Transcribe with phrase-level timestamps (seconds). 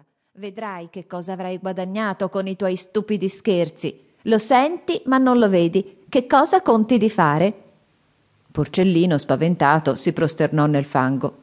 [0.00, 0.04] paura.
[0.32, 4.08] Vedrai che cosa avrai guadagnato con i tuoi stupidi scherzi.
[4.22, 5.98] Lo senti, ma non lo vedi.
[6.08, 7.52] Che cosa conti di fare?
[8.50, 11.38] Porcellino, spaventato, si prosternò nel fango.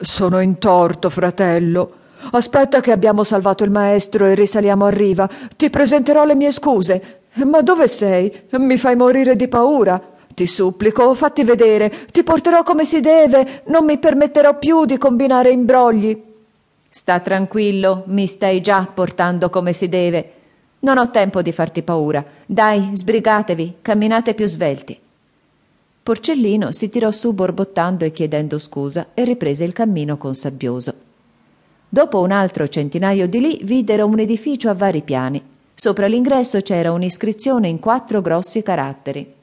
[0.00, 2.02] Sono in torto, fratello.
[2.30, 5.28] Aspetta che abbiamo salvato il maestro e risaliamo a riva.
[5.56, 7.20] Ti presenterò le mie scuse.
[7.44, 8.32] Ma dove sei?
[8.52, 10.00] Mi fai morire di paura.
[10.34, 11.92] Ti supplico, fatti vedere.
[12.10, 13.62] Ti porterò come si deve.
[13.66, 16.32] Non mi permetterò più di combinare imbrogli.
[16.96, 20.32] Sta tranquillo, mi stai già portando come si deve.
[20.78, 22.24] Non ho tempo di farti paura.
[22.46, 24.96] Dai, sbrigatevi, camminate più svelti.
[26.04, 30.94] Porcellino si tirò su borbottando e chiedendo scusa e riprese il cammino con Sabbioso.
[31.88, 35.42] Dopo un altro centinaio di lì videro un edificio a vari piani.
[35.74, 39.34] Sopra l'ingresso c'era un'iscrizione in quattro grossi caratteri.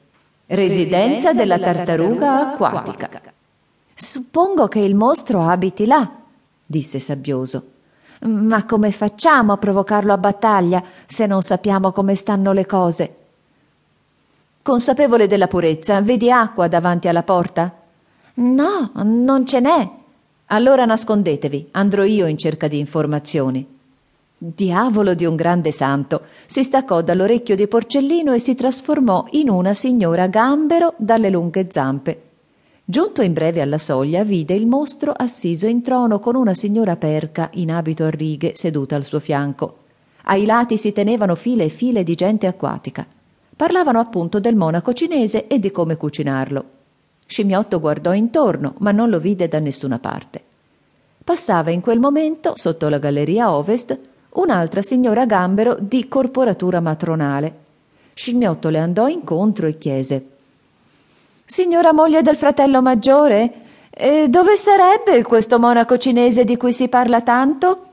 [0.46, 3.10] Residenza della tartaruga acquatica.
[3.94, 6.16] Suppongo che il mostro abiti là,
[6.72, 7.64] disse Sabbioso.
[8.22, 13.16] Ma come facciamo a provocarlo a battaglia se non sappiamo come stanno le cose?
[14.62, 17.70] Consapevole della purezza, vedi acqua davanti alla porta?
[18.34, 19.90] No, non ce n'è.
[20.46, 23.66] Allora nascondetevi, andrò io in cerca di informazioni.
[24.38, 26.22] Diavolo di un grande santo!
[26.46, 32.31] Si staccò dall'orecchio di Porcellino e si trasformò in una signora gambero dalle lunghe zampe.
[32.84, 37.48] Giunto in breve alla soglia, vide il mostro assiso in trono con una signora perca
[37.54, 39.76] in abito a righe seduta al suo fianco.
[40.24, 43.06] Ai lati si tenevano file e file di gente acquatica.
[43.54, 46.64] Parlavano appunto del monaco cinese e di come cucinarlo.
[47.24, 50.42] Scimmiotto guardò intorno, ma non lo vide da nessuna parte.
[51.22, 53.96] Passava in quel momento, sotto la galleria ovest,
[54.30, 57.58] un'altra signora gambero di corporatura matronale.
[58.12, 60.31] Scimmiotto le andò incontro e chiese
[61.44, 63.52] Signora moglie del fratello maggiore,
[63.90, 67.86] eh, dove sarebbe questo monaco cinese di cui si parla tanto?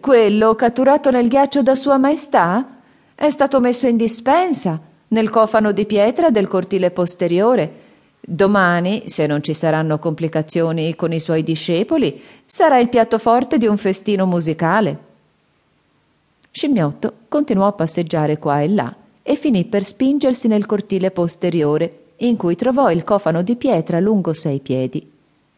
[0.00, 2.78] Quello catturato nel ghiaccio da Sua Maestà?
[3.14, 7.84] È stato messo in dispensa nel cofano di pietra del cortile posteriore.
[8.20, 13.66] Domani, se non ci saranno complicazioni con i suoi discepoli, sarà il piatto forte di
[13.66, 14.98] un festino musicale.
[16.50, 22.36] Scimmiotto continuò a passeggiare qua e là e finì per spingersi nel cortile posteriore, in
[22.36, 25.10] cui trovò il cofano di pietra lungo sei piedi.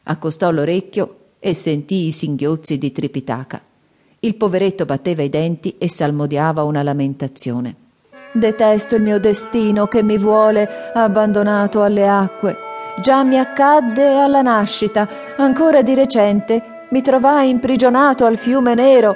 [0.05, 3.61] Accostò l'orecchio e sentì i singhiozzi di Tripitaka.
[4.21, 7.75] Il poveretto batteva i denti e salmodiava una lamentazione.
[8.33, 12.57] Detesto il mio destino che mi vuole abbandonato alle acque.
[13.01, 19.15] Già mi accadde alla nascita, ancora di recente mi trovai imprigionato al fiume nero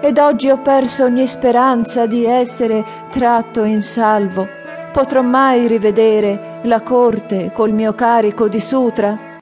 [0.00, 4.48] ed oggi ho perso ogni speranza di essere tratto in salvo.
[4.92, 9.40] Potrò mai rivedere la corte col mio carico di sutra?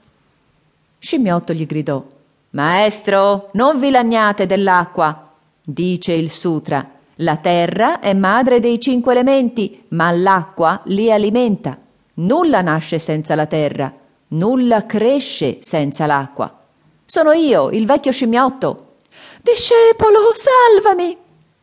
[0.99, 2.05] Scimmiotto gli gridò
[2.51, 5.33] Maestro, non vi lagnate dell'acqua.
[5.63, 11.77] Dice il sutra, la terra è madre dei cinque elementi, ma l'acqua li alimenta.
[12.15, 13.93] Nulla nasce senza la terra,
[14.29, 16.59] nulla cresce senza l'acqua.
[17.05, 18.97] Sono io, il vecchio scimmiotto.
[19.43, 21.17] Discepolo, salvami!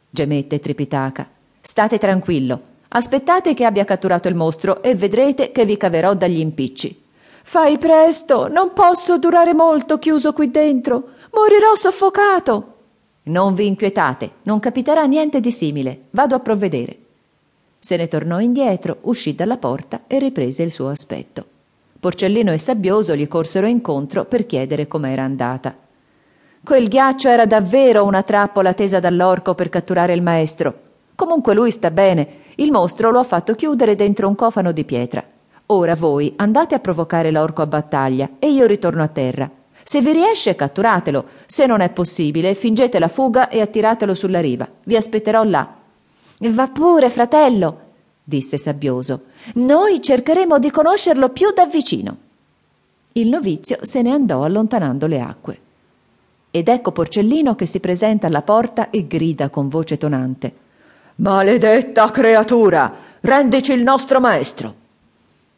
[0.09, 1.27] gemette Tripitaka.
[1.61, 2.61] State tranquillo,
[2.95, 7.03] aspettate che abbia catturato il mostro e vedrete che vi caverò dagli impicci.
[7.43, 11.09] Fai presto, non posso durare molto chiuso qui dentro.
[11.33, 12.73] Morirò soffocato.
[13.23, 16.05] Non vi inquietate, non capiterà niente di simile.
[16.11, 16.97] Vado a provvedere.
[17.79, 21.45] Se ne tornò indietro, uscì dalla porta e riprese il suo aspetto.
[21.99, 25.75] Porcellino e Sabbioso gli corsero incontro per chiedere com'era andata.
[26.63, 30.83] Quel ghiaccio era davvero una trappola tesa dall'orco per catturare il maestro.
[31.15, 32.43] Comunque lui sta bene.
[32.55, 35.23] Il mostro lo ha fatto chiudere dentro un cofano di pietra.
[35.67, 39.49] Ora voi andate a provocare l'orco a battaglia e io ritorno a terra.
[39.83, 41.25] Se vi riesce, catturatelo.
[41.45, 44.67] Se non è possibile, fingete la fuga e attiratelo sulla riva.
[44.83, 45.75] Vi aspetterò là.
[46.37, 47.79] Va pure, fratello,
[48.23, 49.25] disse Sabbioso.
[49.55, 52.17] Noi cercheremo di conoscerlo più da vicino.
[53.13, 55.59] Il novizio se ne andò allontanando le acque.
[56.51, 60.53] Ed ecco Porcellino che si presenta alla porta e grida con voce tonante.
[61.17, 62.93] Maledetta creatura!
[63.21, 64.75] Rendici il nostro maestro!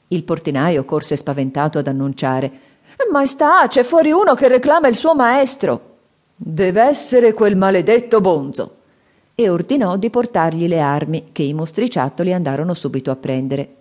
[0.10, 2.66] Il portinaio corse spaventato ad annunciare
[3.12, 5.96] Maestà, c'è fuori uno che reclama il suo maestro.
[6.36, 8.76] Deve essere quel maledetto bonzo.
[9.34, 13.76] E ordinò di portargli le armi, che i mostriciattoli andarono subito a prendere.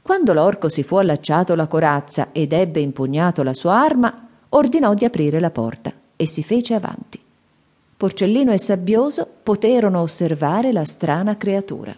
[0.00, 5.04] Quando l'orco si fu allacciato la corazza ed ebbe impugnato la sua arma, ordinò di
[5.04, 7.23] aprire la porta e si fece avanti.
[7.96, 11.94] Porcellino e Sabbioso poterono osservare la strana creatura.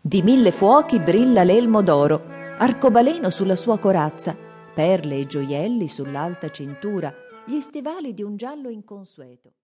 [0.00, 4.36] Di mille fuochi brilla l'elmo d'oro arcobaleno sulla sua corazza,
[4.74, 7.12] perle e gioielli sull'alta cintura,
[7.46, 9.52] gli stivali di un giallo inconsueto.